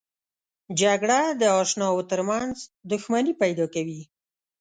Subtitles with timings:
[0.81, 2.55] جګړه د اشناو ترمنځ
[2.91, 4.01] دښمني پیدا کوي